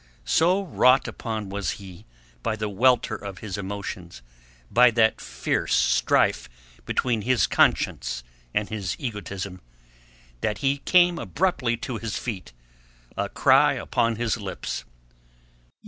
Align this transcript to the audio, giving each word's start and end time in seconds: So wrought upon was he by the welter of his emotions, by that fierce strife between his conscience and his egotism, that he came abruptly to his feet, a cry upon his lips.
So 0.25 0.63
wrought 0.63 1.07
upon 1.07 1.49
was 1.49 1.73
he 1.73 2.07
by 2.41 2.55
the 2.55 2.67
welter 2.69 3.13
of 3.15 3.37
his 3.37 3.55
emotions, 3.55 4.23
by 4.71 4.89
that 4.89 5.21
fierce 5.21 5.75
strife 5.75 6.49
between 6.87 7.21
his 7.21 7.45
conscience 7.45 8.23
and 8.51 8.67
his 8.67 8.95
egotism, 8.97 9.61
that 10.39 10.57
he 10.57 10.79
came 10.79 11.19
abruptly 11.19 11.77
to 11.85 11.99
his 11.99 12.17
feet, 12.17 12.51
a 13.15 13.29
cry 13.29 13.73
upon 13.73 14.15
his 14.15 14.37
lips. 14.37 14.85